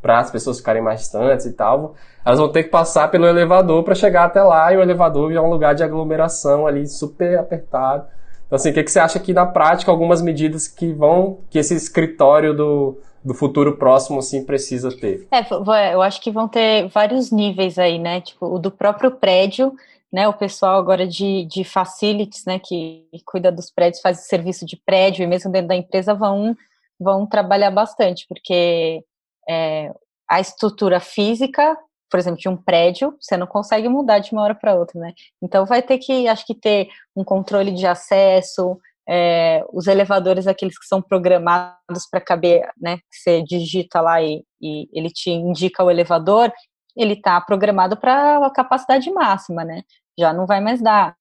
[0.00, 1.94] para as pessoas ficarem mais distantes e tal,
[2.24, 5.40] elas vão ter que passar pelo elevador para chegar até lá, e o elevador é
[5.40, 8.06] um lugar de aglomeração ali super apertado.
[8.46, 11.58] Então, assim, o que, que você acha que na prática algumas medidas que vão, que
[11.58, 15.26] esse escritório do, do futuro próximo, assim, precisa ter?
[15.32, 18.20] É, eu acho que vão ter vários níveis aí, né?
[18.20, 19.72] Tipo, o do próprio prédio,
[20.12, 24.76] né, o pessoal agora de, de facilities, né, que cuida dos prédios, faz serviço de
[24.76, 26.56] prédio e mesmo dentro da empresa vão,
[26.98, 29.02] vão trabalhar bastante, porque
[29.48, 29.92] é,
[30.28, 31.76] a estrutura física,
[32.10, 35.12] por exemplo, de um prédio, você não consegue mudar de uma hora para outra, né?
[35.42, 40.78] Então vai ter que, acho que ter um controle de acesso, é, os elevadores, aqueles
[40.78, 42.98] que são programados para caber, né?
[43.10, 46.52] Você digita lá e, e ele te indica o elevador,
[46.96, 49.82] ele está programado para a capacidade máxima, né?
[50.18, 51.16] Já não vai mais dar,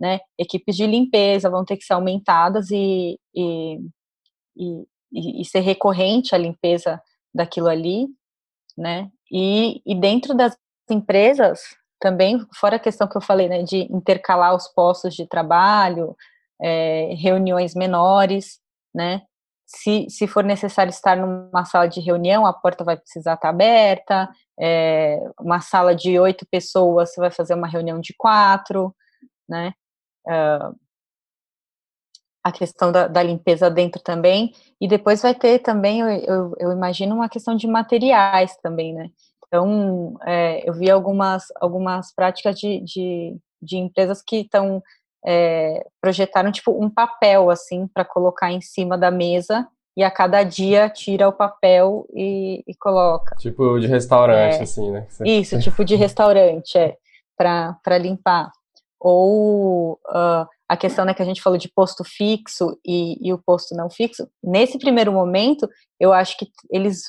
[0.00, 0.20] né?
[0.38, 3.78] Equipes de limpeza vão ter que ser aumentadas e, e,
[4.56, 7.02] e, e ser recorrente a limpeza
[7.34, 8.06] daquilo ali,
[8.76, 9.10] né?
[9.30, 10.56] E, e dentro das
[10.90, 11.60] empresas,
[12.00, 16.16] também, fora a questão que eu falei, né, de intercalar os postos de trabalho,
[16.60, 18.60] é, reuniões menores,
[18.94, 19.22] né?
[19.68, 24.26] Se, se for necessário estar numa sala de reunião, a porta vai precisar estar aberta,
[24.58, 28.96] é, uma sala de oito pessoas, você vai fazer uma reunião de quatro,
[29.46, 29.74] né?
[30.26, 30.74] Uh,
[32.42, 36.72] a questão da, da, limpeza dentro também, e depois vai ter também, eu, eu, eu
[36.72, 39.10] imagino, uma questão de materiais também, né?
[39.46, 44.82] Então, é, eu vi algumas, algumas práticas de, de, de empresas que estão
[45.26, 50.44] é, projetaram tipo um papel assim para colocar em cima da mesa e a cada
[50.44, 53.34] dia tira o papel e, e coloca.
[53.36, 55.06] Tipo de restaurante, é, assim, né?
[55.24, 56.96] Isso, tipo de restaurante, é,
[57.36, 58.50] para limpar.
[59.00, 63.38] Ou uh, a questão né, que a gente falou de posto fixo e, e, o
[63.38, 67.02] posto não fixo, nesse primeiro momento, eu acho que eles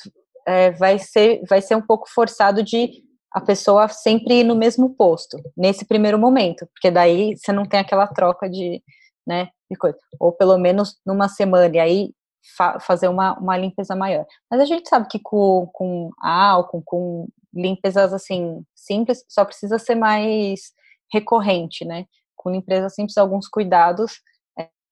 [0.46, 4.94] é, vai, ser, vai ser um pouco forçado de a pessoa sempre ir no mesmo
[4.94, 8.82] posto, nesse primeiro momento, porque daí você não tem aquela troca de,
[9.26, 9.98] né, de coisa.
[10.18, 12.14] Ou pelo menos numa semana, e aí
[12.56, 14.26] fa fazer uma, uma limpeza maior.
[14.50, 19.94] Mas a gente sabe que com, com álcool, com limpezas assim simples, só precisa ser
[19.94, 20.72] mais
[21.12, 22.06] recorrente, né?
[22.36, 24.20] Com limpeza simples, alguns cuidados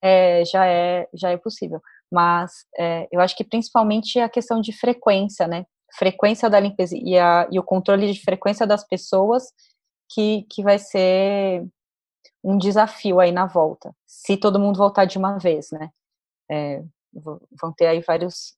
[0.01, 1.81] é, já, é, já é possível.
[2.11, 5.65] Mas é, eu acho que principalmente a questão de frequência, né?
[5.93, 9.51] Frequência da limpeza e, a, e o controle de frequência das pessoas
[10.09, 11.67] que, que vai ser
[12.43, 15.89] um desafio aí na volta, se todo mundo voltar de uma vez, né?
[16.49, 18.55] É, vão ter aí vários,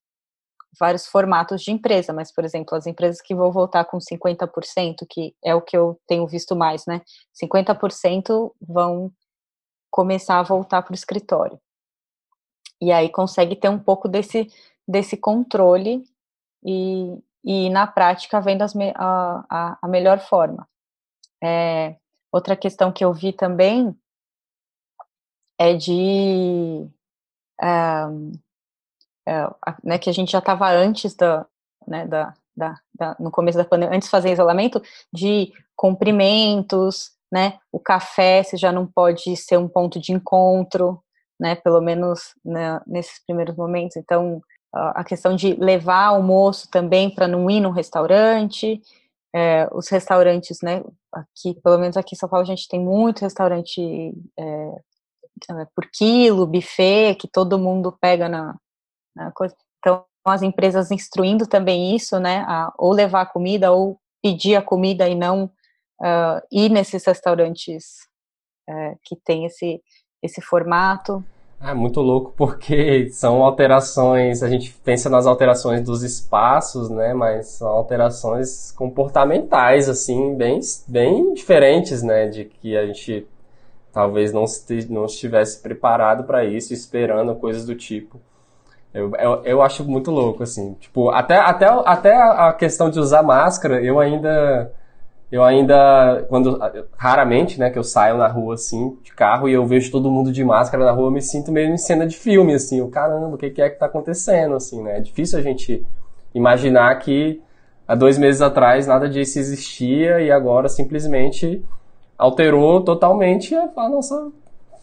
[0.79, 5.35] vários formatos de empresa, mas, por exemplo, as empresas que vão voltar com 50%, que
[5.43, 7.01] é o que eu tenho visto mais, né?
[7.33, 9.11] 50% vão
[9.89, 11.59] começar a voltar para o escritório.
[12.79, 14.47] E aí consegue ter um pouco desse,
[14.87, 16.03] desse controle
[16.63, 20.67] e, e na prática vendo as, a, a, a melhor forma.
[21.43, 21.95] É,
[22.31, 23.95] outra questão que eu vi também
[25.59, 26.87] é de
[27.61, 28.31] um,
[29.27, 29.47] é,
[29.83, 31.45] né, que a gente já estava antes da,
[31.87, 34.81] né, da, da, da, no começo da pandemia, antes de fazer isolamento,
[35.13, 41.01] de cumprimentos, né, o café você já não pode ser um ponto de encontro,
[41.39, 44.41] né, pelo menos né, nesses primeiros momentos, então
[44.73, 48.81] a questão de levar almoço também para não ir num restaurante,
[49.33, 53.21] é, os restaurantes, né, aqui, pelo menos aqui em São Paulo a gente tem muito
[53.21, 58.55] restaurante é, é por quilo, buffet, que todo mundo pega na,
[59.15, 59.55] na coisa.
[59.79, 64.61] Então, as empresas instruindo também isso, né, a, ou levar a comida, ou pedir a
[64.61, 65.45] comida e não
[65.99, 68.07] uh, ir nesses restaurantes
[68.69, 69.81] uh, que tem esse,
[70.21, 71.25] esse formato.
[71.63, 77.49] É muito louco porque são alterações, a gente pensa nas alterações dos espaços, né, mas
[77.49, 83.27] são alterações comportamentais, assim, bem, bem diferentes, né, de que a gente
[83.93, 84.45] talvez não,
[84.89, 88.19] não estivesse preparado para isso, esperando coisas do tipo.
[88.93, 90.73] Eu, eu, eu, acho muito louco, assim.
[90.79, 94.71] Tipo, até, até, até a questão de usar máscara, eu ainda.
[95.31, 96.25] Eu ainda.
[96.27, 96.59] Quando.
[96.97, 100.31] Raramente, né, que eu saio na rua, assim, de carro, e eu vejo todo mundo
[100.31, 102.81] de máscara na rua, eu me sinto meio em cena de filme, assim.
[102.81, 104.97] O caramba, o que, que é que tá acontecendo, assim, né?
[104.97, 105.85] É difícil a gente
[106.35, 107.41] imaginar que
[107.87, 111.63] há dois meses atrás nada disso existia e agora simplesmente
[112.17, 114.31] alterou totalmente a, nossa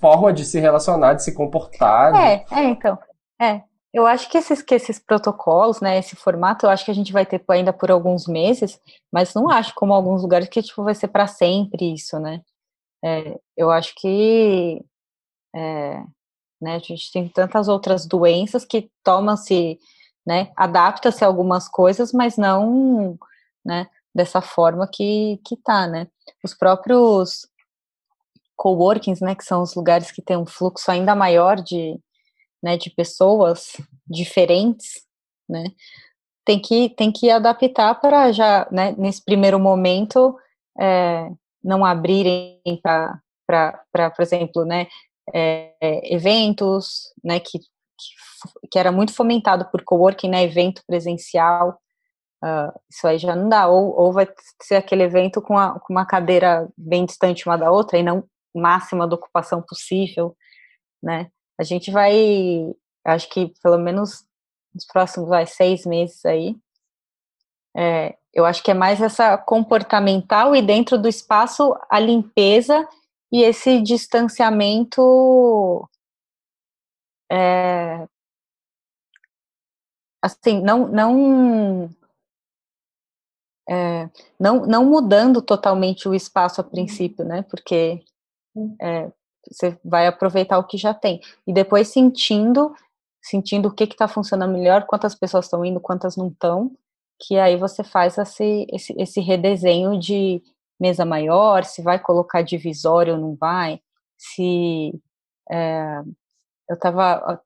[0.01, 2.15] forma de se relacionar, de se comportar.
[2.15, 2.99] É, é, então.
[3.41, 3.61] É,
[3.93, 7.13] eu acho que esses, que esses protocolos, né, esse formato, eu acho que a gente
[7.13, 8.81] vai ter ainda por alguns meses,
[9.13, 12.43] mas não acho como alguns lugares que tipo, vai ser para sempre isso, né?
[13.05, 14.85] É, eu acho que
[15.55, 16.03] é,
[16.61, 19.79] né, a gente tem tantas outras doenças que tomam-se,
[20.27, 23.19] né, adapta-se a algumas coisas, mas não,
[23.65, 26.09] né, dessa forma que, que tá, né?
[26.45, 27.49] Os próprios
[28.57, 31.99] coworkings, né, que são os lugares que têm um fluxo ainda maior de,
[32.63, 33.73] né, de pessoas
[34.07, 35.03] diferentes,
[35.49, 35.65] né,
[36.45, 40.35] tem que, tem que adaptar para já, né, nesse primeiro momento,
[40.81, 41.29] é,
[41.63, 43.81] não abrirem para,
[44.17, 44.87] por exemplo, né,
[45.35, 45.75] é,
[46.15, 51.79] eventos, né, que, que, que, era muito fomentado por coworking, né, evento presencial,
[52.43, 54.27] uh, isso aí já não dá, ou, ou vai
[54.63, 58.25] ser aquele evento com, a, com uma cadeira bem distante uma da outra e não
[58.55, 60.37] máxima da ocupação possível,
[61.03, 64.25] né, a gente vai, acho que pelo menos
[64.75, 66.57] nos próximos vai, seis meses aí,
[67.77, 72.87] é, eu acho que é mais essa comportamental e dentro do espaço a limpeza
[73.33, 75.89] e esse distanciamento
[77.31, 78.07] é,
[80.23, 81.91] assim não não
[83.69, 88.03] é, não não mudando totalmente o espaço a princípio né porque
[88.81, 89.13] é,
[89.51, 91.21] você vai aproveitar o que já tem.
[91.47, 92.75] E depois sentindo,
[93.23, 96.71] sentindo o que está funcionando melhor, quantas pessoas estão indo, quantas não estão,
[97.21, 100.43] que aí você faz esse, esse, esse redesenho de
[100.81, 103.81] mesa maior, se vai colocar divisório ou não vai,
[104.17, 104.93] se
[105.51, 106.03] é,
[106.69, 107.41] eu estava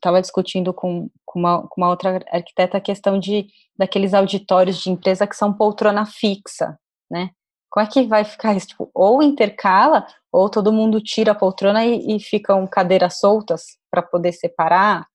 [0.00, 4.90] tava discutindo com, com, uma, com uma outra arquiteta a questão de daqueles auditórios de
[4.90, 6.78] empresa que são poltrona fixa,
[7.10, 7.30] né?
[7.72, 8.68] Como é que vai ficar isso?
[8.68, 14.02] Tipo, ou intercala, ou todo mundo tira a poltrona e, e ficam cadeiras soltas para
[14.02, 15.06] poder separar,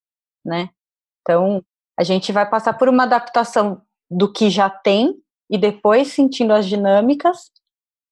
[0.44, 0.70] né?
[1.22, 1.64] Então,
[1.96, 5.14] a gente vai passar por uma adaptação do que já tem
[5.52, 7.52] e depois sentindo as dinâmicas,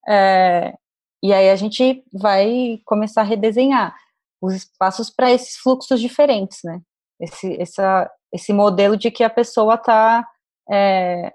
[0.07, 0.75] é,
[1.23, 3.95] e aí a gente vai começar a redesenhar
[4.39, 6.81] os espaços para esses fluxos diferentes, né?
[7.19, 10.27] Esse, essa, esse modelo de que a pessoa está
[10.71, 11.31] é,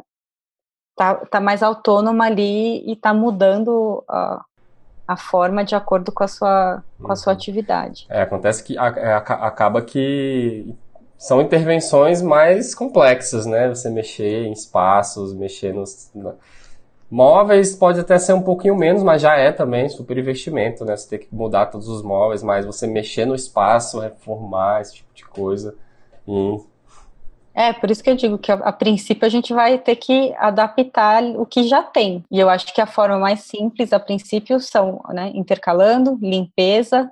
[1.01, 4.45] tá, tá mais autônoma ali e tá mudando a,
[5.09, 7.39] a forma de acordo com a sua, com a sua uhum.
[7.39, 8.07] atividade.
[8.11, 10.77] É, acontece que a, a, acaba que
[11.17, 13.71] são intervenções mais complexas, né?
[13.71, 16.11] Você mexer em espaços, mexer nos.
[16.15, 16.35] Na...
[17.11, 20.95] Móveis pode até ser um pouquinho menos, mas já é também super investimento, né?
[20.99, 25.15] Você tem que mudar todos os móveis, mas você mexer no espaço, reformar, esse tipo
[25.15, 25.75] de coisa.
[26.29, 26.61] E
[27.61, 30.35] é, por isso que eu digo que a, a, princípio a gente vai ter que
[30.39, 32.25] adaptar o que já tem.
[32.31, 37.11] E eu acho que a forma mais simples, a princípio, são né, intercalando, limpeza,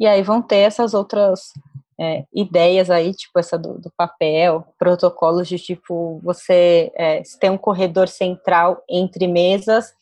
[0.00, 1.52] e aí vão ter essas outras
[2.00, 7.50] é, ideias aí, tipo essa do, do, papel, protocolos de tipo, você é, se tem
[7.50, 9.92] um corredor central entre mesas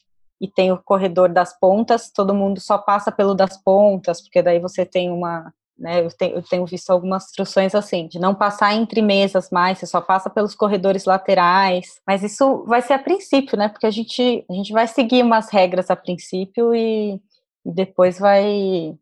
[0.40, 4.58] e tem o corredor das pontas, todo mundo só passa pelo das pontas, porque daí
[4.58, 8.74] você tem uma né, eu, tenho, eu tenho visto algumas instruções assim, de não passar
[8.74, 12.00] entre mesas mais, você só passa pelos corredores laterais.
[12.06, 13.68] Mas isso vai ser a princípio, né?
[13.68, 17.20] Porque a gente, a gente vai seguir umas regras a princípio e,
[17.64, 18.96] e depois vai,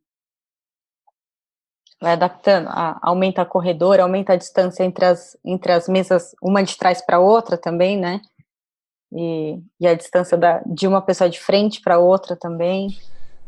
[2.01, 2.69] vai adaptando.
[2.69, 7.01] A, aumenta a corredor, aumenta a distância entre as, entre as mesas, uma de trás
[7.01, 8.21] para outra também, né?
[9.13, 12.89] E, e a distância da, de uma pessoa de frente para outra também.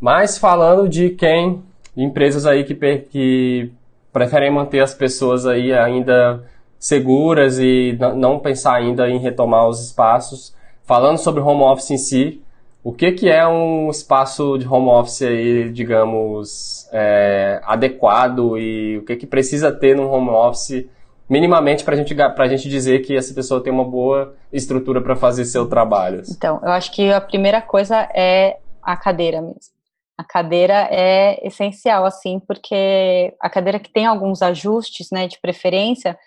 [0.01, 1.65] Mas falando de quem
[1.97, 3.73] empresas aí que, que
[4.13, 6.43] preferem manter as pessoas aí ainda
[6.79, 10.55] seguras e não pensar ainda em retomar os espaços.
[10.85, 12.43] Falando sobre home office em si,
[12.85, 19.05] o que, que é um espaço de home office aí, digamos, é, adequado e o
[19.05, 20.87] que, que precisa ter num home office
[21.29, 25.45] minimamente para gente, a gente dizer que essa pessoa tem uma boa estrutura para fazer
[25.45, 26.23] seu trabalho?
[26.31, 29.76] Então, eu acho que a primeira coisa é a cadeira mesmo.
[30.19, 36.19] A cadeira é essencial, assim, porque a cadeira que tem alguns ajustes, né, de preferência,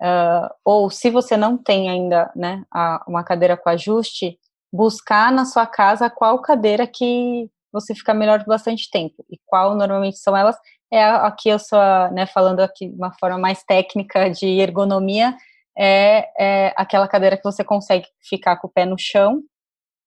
[0.00, 4.38] uh, ou se você não tem ainda, né, a, uma cadeira com ajuste,
[4.72, 9.74] buscar na sua casa qual cadeira que você fica melhor por bastante tempo e qual
[9.74, 10.56] normalmente são elas.
[10.92, 11.80] É aqui eu sou,
[12.12, 15.36] né, falando aqui de uma forma mais técnica de ergonomia,
[15.76, 19.42] é, é aquela cadeira que você consegue ficar com o pé no chão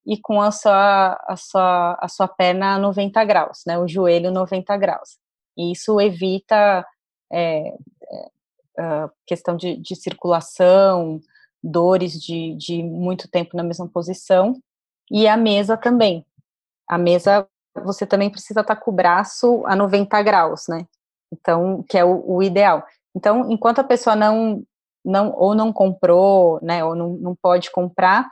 [0.07, 4.77] e com a sua, a sua, a sua perna 90 graus, né, o joelho 90
[4.77, 5.17] graus.
[5.57, 6.85] E isso evita
[7.31, 7.73] é,
[8.79, 11.19] é, questão de, de, circulação,
[11.61, 14.55] dores de, de muito tempo na mesma posição,
[15.11, 16.25] e a mesa também.
[16.87, 17.45] A mesa,
[17.83, 20.87] você também precisa estar com o braço a 90 graus, né,
[21.33, 22.81] então, que é o, o ideal.
[23.13, 24.63] Então, enquanto a pessoa não,
[25.03, 28.31] não ou não comprou, né, ou não, não pode comprar,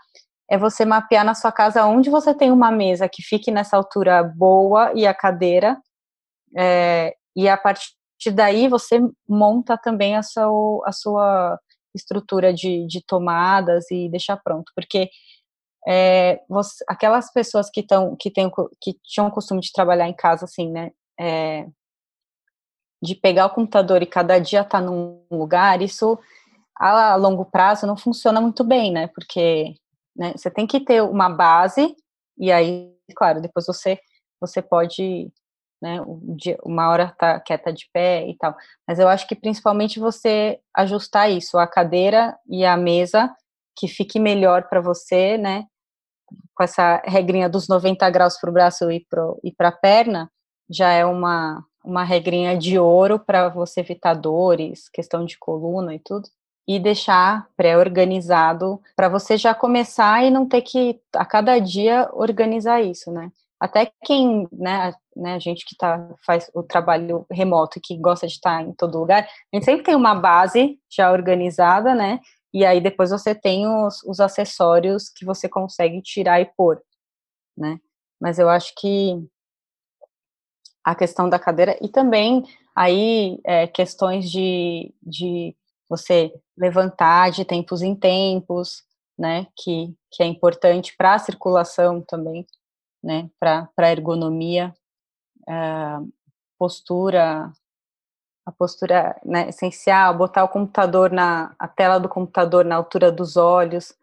[0.49, 4.23] é você mapear na sua casa onde você tem uma mesa que fique nessa altura
[4.23, 5.77] boa e a cadeira,
[6.55, 7.95] é, e a partir
[8.33, 11.59] daí você monta também a sua, a sua
[11.93, 15.09] estrutura de, de tomadas e deixar pronto, porque
[15.87, 18.49] é, você, aquelas pessoas que estão que tem
[18.81, 21.67] que tinham o costume de trabalhar em casa assim, né, é,
[23.01, 26.17] de pegar o computador e cada dia estar tá num lugar, isso
[26.77, 29.75] a longo prazo não funciona muito bem, né, porque
[30.16, 30.34] né?
[30.36, 31.95] Você tem que ter uma base
[32.38, 33.99] e aí, claro, depois você
[34.39, 35.32] você pode,
[35.82, 35.99] né,
[36.63, 38.55] uma hora tá quieta de pé e tal.
[38.88, 43.34] Mas eu acho que principalmente você ajustar isso, a cadeira e a mesa
[43.78, 45.66] que fique melhor para você, né?
[46.55, 49.05] Com essa regrinha dos 90 graus para o braço e
[49.57, 50.32] para a perna,
[50.70, 55.99] já é uma, uma regrinha de ouro para você evitar dores, questão de coluna e
[55.99, 56.30] tudo
[56.68, 62.82] e deixar pré-organizado para você já começar e não ter que a cada dia organizar
[62.82, 63.32] isso, né?
[63.59, 68.28] Até quem, né, né a gente que tá, faz o trabalho remoto e que gosta
[68.28, 72.20] de estar em todo lugar, a gente sempre tem uma base já organizada, né?
[72.53, 76.82] E aí depois você tem os, os acessórios que você consegue tirar e pôr,
[77.57, 77.80] né?
[78.20, 79.24] Mas eu acho que
[80.84, 82.43] a questão da cadeira e também
[82.76, 85.55] aí é, questões de, de
[85.89, 88.83] você levantar de tempos em tempos,
[89.17, 92.45] né, que, que é importante para a circulação também,
[93.03, 94.73] né, para a ergonomia,
[95.47, 96.01] a
[96.57, 97.51] postura,
[98.45, 103.38] a postura né, essencial, botar o computador na, a tela do computador na altura dos
[103.38, 103.93] olhos,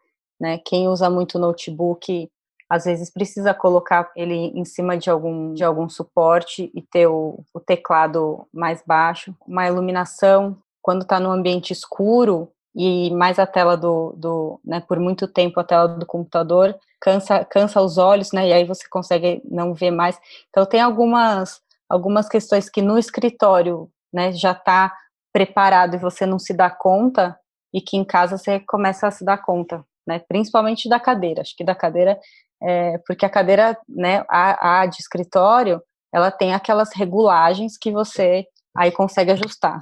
[0.41, 2.31] né, quem usa muito notebook,
[2.73, 7.45] às vezes precisa colocar ele em cima de algum, de algum suporte e ter o,
[7.53, 13.77] o teclado mais baixo, uma iluminação quando está no ambiente escuro e mais a tela
[13.77, 18.49] do, do né, por muito tempo a tela do computador cansa, cansa os olhos, né,
[18.49, 20.19] e aí você consegue não ver mais.
[20.51, 24.95] Então tem algumas algumas questões que no escritório, né, já está
[25.31, 27.39] preparado e você não se dá conta,
[27.73, 30.19] e que em casa você começa a se dar conta, né?
[30.29, 31.41] Principalmente da cadeira.
[31.41, 32.19] Acho que da cadeira,
[32.63, 38.47] é, porque a cadeira, né, a, a de escritório, ela tem aquelas regulagens que você
[38.77, 39.81] aí consegue ajustar.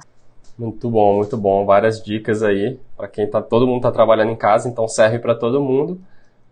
[0.61, 1.65] Muito bom, muito bom.
[1.65, 5.33] Várias dicas aí para quem tá, todo mundo está trabalhando em casa, então serve para
[5.33, 5.99] todo mundo.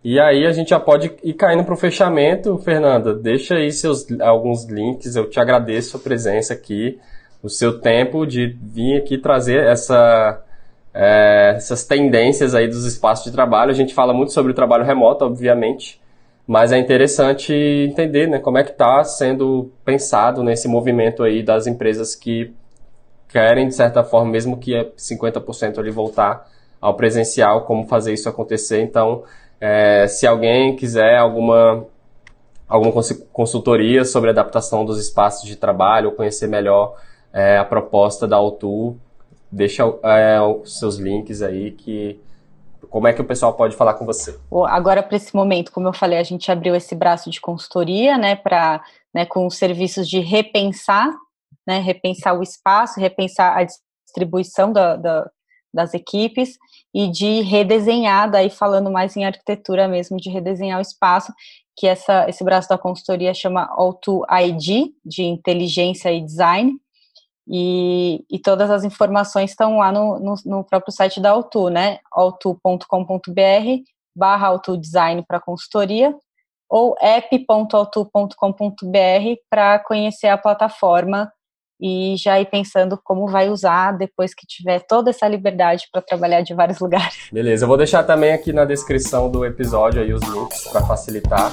[0.04, 3.14] E aí a gente já pode ir caindo para o fechamento, Fernanda.
[3.14, 5.16] Deixa aí seus alguns links.
[5.16, 6.98] Eu te agradeço a presença aqui,
[7.44, 10.44] o seu tempo de vir aqui trazer essa
[10.92, 13.70] é, essas tendências aí dos espaços de trabalho.
[13.70, 16.02] A gente fala muito sobre o trabalho remoto, obviamente,
[16.48, 21.68] mas é interessante entender né, como é que está sendo pensado nesse movimento aí das
[21.68, 22.52] empresas que
[23.30, 26.50] querem, de certa forma, mesmo que é 50% ali voltar
[26.82, 28.82] ao presencial, como fazer isso acontecer.
[28.82, 29.24] Então,
[29.62, 31.86] é, se alguém quiser alguma,
[32.68, 32.92] alguma
[33.32, 36.96] consultoria sobre adaptação dos espaços de trabalho, ou conhecer melhor
[37.32, 38.98] é, a proposta da Autu,
[39.52, 42.20] deixa é, os seus links aí que
[42.90, 44.38] como é que o pessoal pode falar com você?
[44.68, 48.36] Agora, para esse momento, como eu falei, a gente abriu esse braço de consultoria, né,
[48.36, 48.82] para
[49.14, 51.14] né, com os serviços de repensar,
[51.70, 55.30] né, repensar o espaço, repensar a distribuição da, da,
[55.72, 56.58] das equipes
[56.92, 61.32] e de redesenhar, daí falando mais em arquitetura mesmo, de redesenhar o espaço,
[61.78, 66.76] que essa, esse braço da consultoria chama Auto ID, de inteligência e design,
[67.48, 72.00] e, e todas as informações estão lá no, no, no próprio site da Autu, né?
[72.12, 72.84] autu.com.br
[74.16, 76.16] barra autodesign para consultoria
[76.68, 78.36] ou app.autu.com.br
[79.50, 81.32] para conhecer a plataforma
[81.80, 86.42] e já ir pensando como vai usar depois que tiver toda essa liberdade para trabalhar
[86.42, 87.30] de vários lugares.
[87.32, 91.52] Beleza, eu vou deixar também aqui na descrição do episódio aí os links para facilitar.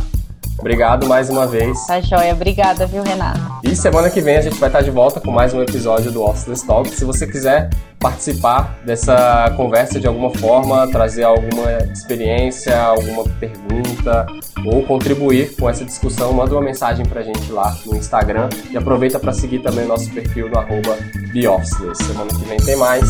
[0.59, 1.87] Obrigado mais uma vez.
[1.87, 3.41] Tá joia, obrigada, viu, Renato?
[3.63, 6.23] E semana que vem a gente vai estar de volta com mais um episódio do
[6.23, 6.89] Officeless Talk.
[6.91, 14.27] Se você quiser participar dessa conversa de alguma forma, trazer alguma experiência, alguma pergunta
[14.65, 19.19] ou contribuir com essa discussão, manda uma mensagem pra gente lá no Instagram e aproveita
[19.19, 20.97] para seguir também o nosso perfil no arroba
[21.95, 23.05] Semana que vem tem mais.